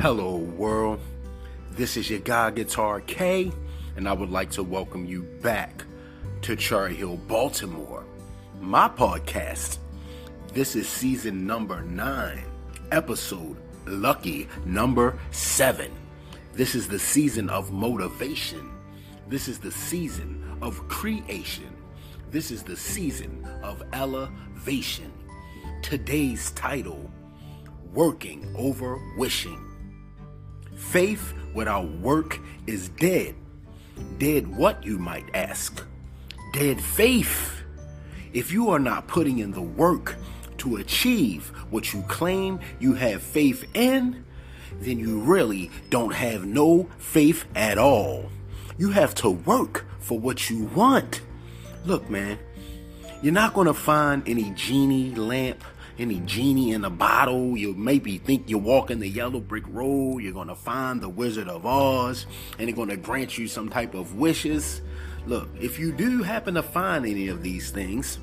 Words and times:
Hello, 0.00 0.36
world. 0.36 0.98
This 1.72 1.98
is 1.98 2.08
your 2.08 2.20
guy, 2.20 2.52
Guitar 2.52 3.02
K, 3.02 3.52
and 3.96 4.08
I 4.08 4.14
would 4.14 4.30
like 4.30 4.50
to 4.52 4.62
welcome 4.62 5.04
you 5.04 5.24
back 5.42 5.84
to 6.40 6.56
Cherry 6.56 6.94
Hill, 6.94 7.18
Baltimore, 7.28 8.06
my 8.62 8.88
podcast. 8.88 9.76
This 10.54 10.74
is 10.74 10.88
season 10.88 11.46
number 11.46 11.82
nine, 11.82 12.44
episode 12.90 13.58
lucky 13.84 14.48
number 14.64 15.18
seven. 15.32 15.92
This 16.54 16.74
is 16.74 16.88
the 16.88 16.98
season 16.98 17.50
of 17.50 17.70
motivation. 17.70 18.70
This 19.28 19.48
is 19.48 19.58
the 19.58 19.70
season 19.70 20.42
of 20.62 20.88
creation. 20.88 21.76
This 22.30 22.50
is 22.50 22.62
the 22.62 22.76
season 22.76 23.46
of 23.62 23.82
elevation. 23.92 25.12
Today's 25.82 26.52
title 26.52 27.10
Working 27.92 28.50
Over 28.56 28.98
Wishing. 29.18 29.69
Faith 30.90 31.34
without 31.54 31.88
work 32.00 32.40
is 32.66 32.88
dead. 32.88 33.36
Dead 34.18 34.56
what, 34.56 34.84
you 34.84 34.98
might 34.98 35.24
ask? 35.34 35.86
Dead 36.52 36.80
faith. 36.80 37.62
If 38.32 38.50
you 38.50 38.70
are 38.70 38.80
not 38.80 39.06
putting 39.06 39.38
in 39.38 39.52
the 39.52 39.62
work 39.62 40.16
to 40.58 40.78
achieve 40.78 41.52
what 41.70 41.94
you 41.94 42.02
claim 42.08 42.58
you 42.80 42.94
have 42.94 43.22
faith 43.22 43.64
in, 43.72 44.24
then 44.80 44.98
you 44.98 45.20
really 45.20 45.70
don't 45.90 46.12
have 46.12 46.44
no 46.44 46.88
faith 46.98 47.44
at 47.54 47.78
all. 47.78 48.28
You 48.76 48.90
have 48.90 49.14
to 49.16 49.30
work 49.30 49.86
for 50.00 50.18
what 50.18 50.50
you 50.50 50.64
want. 50.74 51.20
Look, 51.84 52.10
man, 52.10 52.36
you're 53.22 53.32
not 53.32 53.54
going 53.54 53.68
to 53.68 53.74
find 53.74 54.28
any 54.28 54.50
genie 54.56 55.14
lamp 55.14 55.62
any 56.00 56.20
genie 56.20 56.72
in 56.72 56.84
a 56.84 56.90
bottle. 56.90 57.56
You 57.56 57.74
maybe 57.74 58.18
think 58.18 58.48
you're 58.48 58.58
walking 58.58 59.00
the 59.00 59.08
yellow 59.08 59.38
brick 59.38 59.64
road. 59.68 60.18
You're 60.18 60.32
going 60.32 60.48
to 60.48 60.54
find 60.54 61.00
the 61.00 61.08
Wizard 61.08 61.48
of 61.48 61.66
Oz 61.66 62.26
and 62.58 62.66
they're 62.66 62.74
going 62.74 62.88
to 62.88 62.96
grant 62.96 63.36
you 63.36 63.46
some 63.46 63.68
type 63.68 63.94
of 63.94 64.16
wishes. 64.16 64.80
Look, 65.26 65.48
if 65.60 65.78
you 65.78 65.92
do 65.92 66.22
happen 66.22 66.54
to 66.54 66.62
find 66.62 67.04
any 67.04 67.28
of 67.28 67.42
these 67.42 67.70
things, 67.70 68.18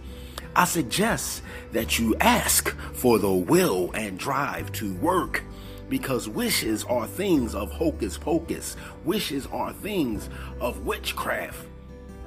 I 0.55 0.65
suggest 0.65 1.43
that 1.71 1.99
you 1.99 2.15
ask 2.19 2.75
for 2.93 3.19
the 3.19 3.31
will 3.31 3.91
and 3.93 4.17
drive 4.17 4.71
to 4.73 4.95
work 4.95 5.43
because 5.87 6.27
wishes 6.27 6.83
are 6.85 7.05
things 7.05 7.53
of 7.53 7.71
hocus 7.71 8.17
pocus. 8.17 8.75
Wishes 9.05 9.45
are 9.47 9.71
things 9.71 10.29
of 10.59 10.85
witchcraft. 10.85 11.59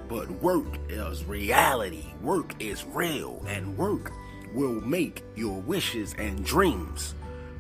But 0.09 0.31
work 0.31 0.79
is 0.89 1.25
reality. 1.25 2.05
Work 2.23 2.55
is 2.61 2.85
real. 2.85 3.45
And 3.47 3.77
work 3.77 4.13
will 4.55 4.81
make 4.81 5.23
your 5.35 5.61
wishes 5.61 6.15
and 6.19 6.45
dreams 6.45 7.15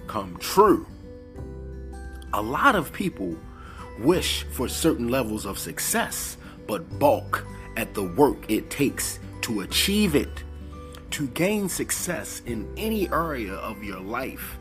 come 0.06 0.36
true. 0.38 0.86
A 2.32 2.42
lot 2.42 2.74
of 2.74 2.92
people 2.92 3.36
wish 4.00 4.44
for 4.52 4.68
certain 4.68 5.08
levels 5.08 5.46
of 5.46 5.58
success, 5.58 6.36
but 6.66 6.98
balk 6.98 7.46
at 7.76 7.94
the 7.94 8.02
work 8.02 8.50
it 8.50 8.70
takes 8.70 9.18
to 9.42 9.60
achieve 9.60 10.14
it. 10.14 10.44
To 11.12 11.26
gain 11.28 11.68
success 11.68 12.42
in 12.46 12.72
any 12.76 13.10
area 13.10 13.54
of 13.54 13.82
your 13.82 14.00
life, 14.00 14.58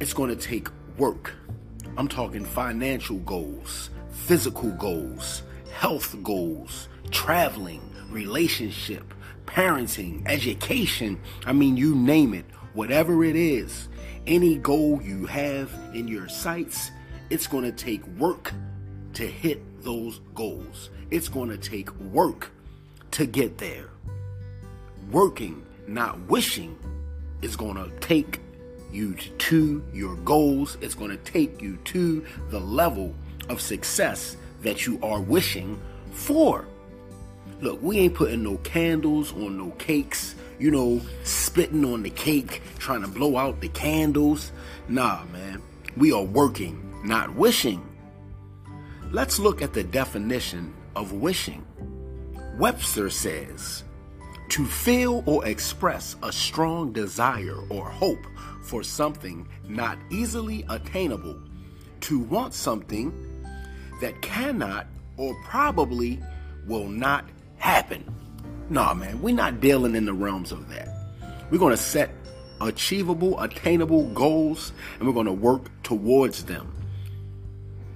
it's 0.00 0.12
going 0.12 0.30
to 0.30 0.36
take 0.36 0.68
work. 0.98 1.32
I'm 1.96 2.08
talking 2.08 2.44
financial 2.44 3.18
goals, 3.18 3.90
physical 4.10 4.70
goals, 4.72 5.42
health 5.72 6.16
goals, 6.22 6.88
traveling, 7.10 7.80
relationship, 8.10 9.13
parenting, 9.54 10.20
education. 10.26 11.20
I 11.46 11.52
mean, 11.52 11.76
you 11.76 11.94
name 11.94 12.34
it, 12.34 12.44
whatever 12.72 13.24
it 13.24 13.36
is, 13.36 13.88
any 14.26 14.56
goal 14.56 15.00
you 15.00 15.26
have 15.26 15.72
in 15.94 16.08
your 16.08 16.28
sights, 16.28 16.90
it's 17.30 17.46
going 17.46 17.62
to 17.62 17.70
take 17.70 18.04
work 18.18 18.52
to 19.12 19.24
hit 19.24 19.62
those 19.84 20.20
goals. 20.34 20.90
It's 21.12 21.28
going 21.28 21.50
to 21.50 21.56
take 21.56 21.94
work 22.00 22.50
to 23.12 23.26
get 23.26 23.58
there. 23.58 23.90
Working, 25.12 25.64
not 25.86 26.18
wishing, 26.22 26.76
is 27.40 27.54
going 27.54 27.76
to 27.76 27.90
take 28.00 28.40
you 28.90 29.14
to 29.14 29.84
your 29.92 30.16
goals. 30.16 30.78
It's 30.80 30.94
going 30.94 31.10
to 31.10 31.16
take 31.18 31.62
you 31.62 31.76
to 31.84 32.24
the 32.50 32.58
level 32.58 33.14
of 33.48 33.60
success 33.60 34.36
that 34.62 34.84
you 34.84 34.98
are 35.00 35.20
wishing 35.20 35.80
for. 36.10 36.66
Look, 37.64 37.82
we 37.82 37.96
ain't 38.00 38.12
putting 38.12 38.42
no 38.42 38.58
candles 38.58 39.32
on 39.32 39.56
no 39.56 39.70
cakes, 39.78 40.34
you 40.58 40.70
know, 40.70 41.00
spitting 41.22 41.82
on 41.82 42.02
the 42.02 42.10
cake, 42.10 42.60
trying 42.78 43.00
to 43.00 43.08
blow 43.08 43.38
out 43.38 43.62
the 43.62 43.70
candles. 43.70 44.52
Nah, 44.86 45.24
man. 45.32 45.62
We 45.96 46.12
are 46.12 46.22
working, 46.22 46.92
not 47.06 47.34
wishing. 47.34 47.82
Let's 49.10 49.38
look 49.38 49.62
at 49.62 49.72
the 49.72 49.82
definition 49.82 50.74
of 50.94 51.14
wishing. 51.14 51.64
Webster 52.58 53.08
says, 53.08 53.82
to 54.50 54.66
feel 54.66 55.22
or 55.24 55.46
express 55.46 56.16
a 56.22 56.30
strong 56.30 56.92
desire 56.92 57.60
or 57.70 57.88
hope 57.88 58.26
for 58.62 58.82
something 58.82 59.48
not 59.66 59.96
easily 60.10 60.66
attainable, 60.68 61.40
to 62.02 62.18
want 62.18 62.52
something 62.52 63.10
that 64.02 64.20
cannot 64.20 64.86
or 65.16 65.34
probably 65.44 66.22
will 66.66 66.88
not 66.88 67.24
happen. 67.64 68.04
Nah, 68.68 68.92
man, 68.92 69.22
we're 69.22 69.34
not 69.34 69.60
dealing 69.60 69.96
in 69.96 70.04
the 70.04 70.12
realms 70.12 70.52
of 70.52 70.68
that. 70.68 70.86
We're 71.50 71.58
going 71.58 71.74
to 71.74 71.82
set 71.82 72.10
achievable, 72.60 73.40
attainable 73.40 74.08
goals 74.10 74.72
and 74.98 75.08
we're 75.08 75.14
going 75.14 75.26
to 75.26 75.32
work 75.32 75.70
towards 75.82 76.44
them. 76.44 76.70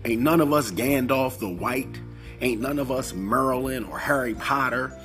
Ain't 0.07 0.23
none 0.23 0.41
of 0.41 0.55
us 0.55 0.71
Gandalf 0.71 1.39
the 1.39 1.51
White. 1.51 2.01
Ain't 2.41 2.63
none 2.63 2.79
of 2.79 2.91
us 2.91 3.13
Merlin 3.13 3.85
or 3.85 3.99
Harry 3.99 4.35
Potter. 4.35 4.99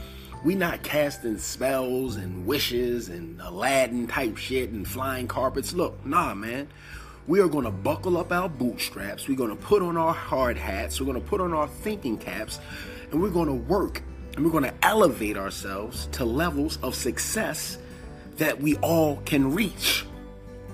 We 0.45 0.55
not 0.55 0.81
casting 0.81 1.37
spells 1.39 2.15
and 2.15 2.45
wishes 2.45 3.09
and 3.09 3.41
Aladdin 3.41 4.07
type 4.07 4.37
shit 4.37 4.69
and 4.69 4.87
flying 4.87 5.27
carpets. 5.27 5.73
Look, 5.73 6.05
nah, 6.05 6.33
man. 6.33 6.69
We 7.27 7.41
are 7.41 7.47
going 7.47 7.65
to 7.65 7.71
buckle 7.71 8.17
up 8.17 8.31
our 8.31 8.47
bootstraps. 8.47 9.27
We're 9.27 9.37
going 9.37 9.49
to 9.49 9.61
put 9.61 9.81
on 9.81 9.97
our 9.97 10.13
hard 10.13 10.57
hats. 10.57 11.01
We're 11.01 11.07
going 11.07 11.21
to 11.21 11.27
put 11.27 11.41
on 11.41 11.53
our 11.53 11.67
thinking 11.67 12.17
caps 12.17 12.59
and 13.11 13.21
we're 13.21 13.29
going 13.29 13.47
to 13.47 13.53
work 13.53 14.03
and 14.35 14.43
we're 14.43 14.51
going 14.51 14.63
to 14.63 14.73
elevate 14.81 15.37
ourselves 15.37 16.07
to 16.13 16.25
levels 16.25 16.79
of 16.81 16.95
success 16.95 17.77
that 18.37 18.59
we 18.59 18.75
all 18.77 19.17
can 19.25 19.53
reach. 19.53 20.05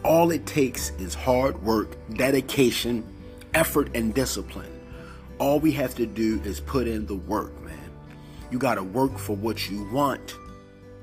All 0.03 0.31
it 0.31 0.45
takes 0.45 0.91
is 0.91 1.13
hard 1.13 1.61
work, 1.61 1.97
dedication, 2.13 3.03
effort, 3.53 3.89
and 3.95 4.13
discipline. 4.13 4.79
All 5.39 5.59
we 5.59 5.71
have 5.73 5.93
to 5.95 6.05
do 6.05 6.41
is 6.45 6.59
put 6.61 6.87
in 6.87 7.05
the 7.05 7.15
work, 7.15 7.59
man. 7.61 7.77
You 8.49 8.59
got 8.59 8.75
to 8.75 8.83
work 8.83 9.17
for 9.17 9.35
what 9.35 9.69
you 9.69 9.83
want. 9.91 10.35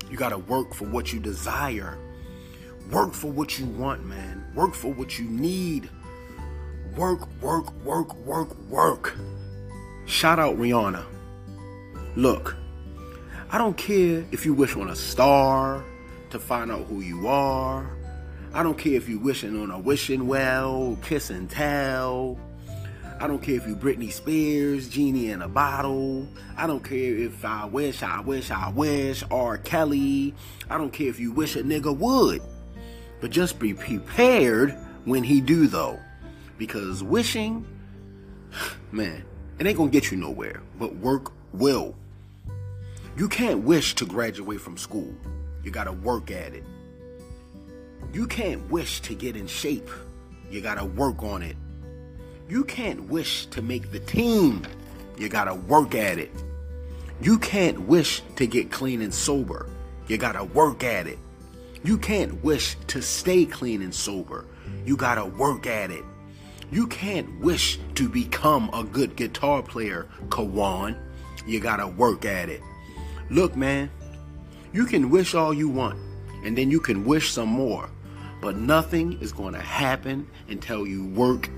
You 0.09 0.17
got 0.17 0.29
to 0.29 0.37
work 0.37 0.73
for 0.73 0.85
what 0.85 1.13
you 1.13 1.19
desire. 1.19 1.97
Work 2.91 3.13
for 3.13 3.31
what 3.31 3.59
you 3.59 3.65
want, 3.65 4.05
man. 4.05 4.45
Work 4.55 4.73
for 4.73 4.91
what 4.91 5.19
you 5.19 5.25
need. 5.25 5.89
Work, 6.95 7.27
work, 7.41 7.71
work, 7.83 8.15
work, 8.25 8.57
work. 8.69 9.15
Shout 10.05 10.39
out 10.39 10.57
Rihanna. 10.57 11.05
Look, 12.17 12.55
I 13.51 13.59
don't 13.59 13.77
care 13.77 14.25
if 14.31 14.43
you 14.43 14.55
wish 14.55 14.75
on 14.75 14.89
a 14.89 14.95
star 14.95 15.85
to 16.31 16.39
find 16.39 16.71
out 16.71 16.87
who 16.87 17.01
you 17.01 17.27
are. 17.27 17.87
I 18.55 18.63
don't 18.63 18.75
care 18.75 18.93
if 18.93 19.07
you 19.07 19.19
wishing 19.19 19.61
on 19.61 19.69
a 19.69 19.77
wishing 19.77 20.25
well, 20.25 20.97
kiss 21.03 21.29
and 21.29 21.47
tell. 21.47 22.39
I 23.19 23.27
don't 23.27 23.39
care 23.39 23.53
if 23.53 23.67
you 23.67 23.75
Britney 23.75 24.11
Spears, 24.11 24.89
Genie 24.89 25.29
in 25.29 25.43
a 25.43 25.47
bottle. 25.47 26.27
I 26.57 26.65
don't 26.65 26.83
care 26.83 26.97
if 26.97 27.45
I 27.45 27.65
wish, 27.65 28.01
I 28.01 28.19
wish, 28.21 28.49
I 28.49 28.69
wish, 28.69 29.23
R. 29.29 29.59
Kelly. 29.59 30.33
I 30.71 30.79
don't 30.79 30.91
care 30.91 31.09
if 31.09 31.19
you 31.19 31.31
wish 31.31 31.55
a 31.55 31.61
nigga 31.61 31.95
would. 31.95 32.41
But 33.21 33.29
just 33.29 33.59
be 33.59 33.75
prepared 33.75 34.75
when 35.05 35.21
he 35.21 35.39
do 35.39 35.67
though. 35.67 35.99
Because 36.57 37.03
wishing, 37.03 37.63
man, 38.91 39.23
it 39.59 39.67
ain't 39.67 39.77
gonna 39.77 39.91
get 39.91 40.09
you 40.09 40.17
nowhere. 40.17 40.63
But 40.79 40.95
work 40.95 41.31
will. 41.53 41.93
You 43.17 43.27
can't 43.27 43.63
wish 43.63 43.95
to 43.95 44.05
graduate 44.05 44.61
from 44.61 44.77
school. 44.77 45.11
You 45.63 45.71
gotta 45.71 45.91
work 45.91 46.29
at 46.29 46.53
it. 46.53 46.63
You 48.13 48.27
can't 48.27 48.69
wish 48.69 48.99
to 49.01 49.15
get 49.15 49.35
in 49.35 49.47
shape. 49.47 49.89
You 50.51 50.61
gotta 50.61 50.85
work 50.85 51.23
on 51.23 51.41
it. 51.41 51.57
You 52.47 52.63
can't 52.63 53.09
wish 53.09 53.47
to 53.47 53.63
make 53.63 53.91
the 53.91 54.01
team. 54.01 54.61
You 55.17 55.29
gotta 55.29 55.55
work 55.55 55.95
at 55.95 56.19
it. 56.19 56.29
You 57.19 57.39
can't 57.39 57.87
wish 57.87 58.21
to 58.35 58.45
get 58.45 58.69
clean 58.69 59.01
and 59.01 59.11
sober. 59.11 59.67
You 60.07 60.19
gotta 60.19 60.43
work 60.43 60.83
at 60.83 61.07
it. 61.07 61.17
You 61.83 61.97
can't 61.97 62.43
wish 62.43 62.77
to 62.85 63.01
stay 63.01 63.45
clean 63.45 63.81
and 63.81 63.95
sober. 63.95 64.45
You 64.85 64.95
gotta 64.95 65.25
work 65.25 65.65
at 65.65 65.89
it. 65.89 66.03
You 66.69 66.85
can't 66.85 67.39
wish 67.39 67.79
to 67.95 68.09
become 68.09 68.69
a 68.73 68.83
good 68.83 69.15
guitar 69.15 69.63
player, 69.63 70.07
Kawan. 70.29 70.95
You 71.47 71.59
gotta 71.59 71.87
work 71.87 72.23
at 72.23 72.49
it. 72.49 72.61
Look, 73.29 73.55
man, 73.55 73.89
you 74.73 74.85
can 74.85 75.09
wish 75.09 75.35
all 75.35 75.53
you 75.53 75.69
want, 75.69 75.99
and 76.43 76.57
then 76.57 76.71
you 76.71 76.79
can 76.79 77.05
wish 77.05 77.31
some 77.31 77.49
more. 77.49 77.89
But 78.41 78.55
nothing 78.55 79.19
is 79.19 79.31
going 79.31 79.53
to 79.53 79.61
happen 79.61 80.27
until 80.47 80.87
you 80.87 81.05
work 81.07 81.49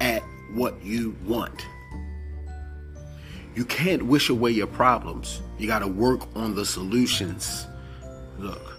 at 0.00 0.22
what 0.54 0.82
you 0.82 1.16
want. 1.24 1.66
You 3.54 3.64
can't 3.66 4.04
wish 4.04 4.30
away 4.30 4.52
your 4.52 4.66
problems. 4.66 5.42
You 5.58 5.66
got 5.66 5.80
to 5.80 5.88
work 5.88 6.22
on 6.34 6.54
the 6.54 6.64
solutions. 6.64 7.66
Look, 8.38 8.78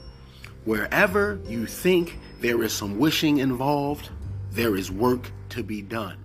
wherever 0.65 1.39
you 1.47 1.68
think 1.68 2.18
there 2.39 2.63
is 2.63 2.74
some 2.74 2.97
wishing 2.97 3.38
involved, 3.38 4.09
there 4.51 4.75
is 4.75 4.89
work 4.89 5.29
to 5.50 5.62
be 5.62 5.81
done. 5.81 6.18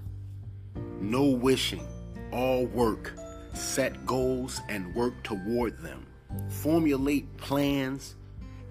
No 1.01 1.25
wishing, 1.25 1.87
all 2.33 2.67
work. 2.67 3.13
Set 3.53 4.07
goals 4.07 4.61
and 4.69 4.95
work 4.95 5.23
toward 5.23 5.79
them. 5.79 6.07
Formulate 6.49 7.37
plans 7.37 8.15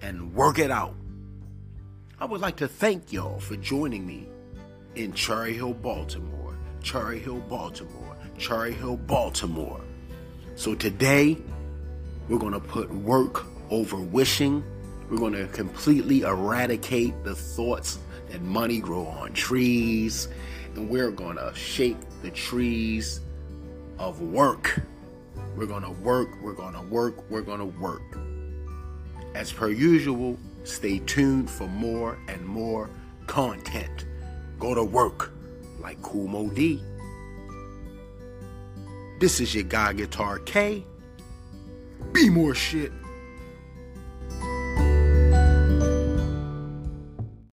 and 0.00 0.34
work 0.34 0.58
it 0.58 0.70
out. 0.70 0.94
I 2.20 2.24
would 2.24 2.40
like 2.40 2.56
to 2.56 2.68
thank 2.68 3.12
y'all 3.12 3.38
for 3.38 3.56
joining 3.56 4.06
me 4.06 4.28
in 4.94 5.12
Cherry 5.12 5.54
Hill, 5.54 5.74
Baltimore. 5.74 6.56
Cherry 6.82 7.18
Hill, 7.18 7.40
Baltimore. 7.48 8.16
Cherry 8.38 8.72
Hill, 8.72 8.96
Baltimore. 8.96 9.80
So 10.56 10.74
today, 10.74 11.36
we're 12.28 12.38
going 12.38 12.52
to 12.52 12.60
put 12.60 12.92
work 12.92 13.46
over 13.70 13.96
wishing. 13.96 14.64
We're 15.10 15.18
going 15.18 15.34
to 15.34 15.46
completely 15.48 16.22
eradicate 16.22 17.24
the 17.24 17.34
thoughts 17.34 17.98
that 18.30 18.42
money 18.42 18.80
grow 18.80 19.06
on 19.06 19.32
trees. 19.32 20.28
And 20.74 20.90
we're 20.90 21.10
going 21.10 21.36
to 21.36 21.52
shake 21.54 21.96
the 22.22 22.30
trees 22.30 23.20
of 23.98 24.20
work. 24.20 24.80
We're 25.56 25.66
going 25.66 25.82
to 25.82 25.90
work, 25.90 26.28
we're 26.42 26.52
going 26.52 26.74
to 26.74 26.82
work, 26.82 27.28
we're 27.30 27.42
going 27.42 27.58
to 27.58 27.78
work. 27.80 28.02
As 29.34 29.52
per 29.52 29.68
usual, 29.68 30.38
stay 30.64 31.00
tuned 31.00 31.50
for 31.50 31.66
more 31.68 32.18
and 32.28 32.44
more 32.44 32.90
content. 33.26 34.06
Go 34.58 34.74
to 34.74 34.84
work 34.84 35.32
like 35.80 36.02
Kumo 36.02 36.48
D. 36.48 36.82
This 39.20 39.40
is 39.40 39.54
your 39.54 39.64
guy 39.64 39.92
Guitar 39.92 40.38
K. 40.38 40.84
Be 42.12 42.30
more 42.30 42.54
shit. 42.54 42.92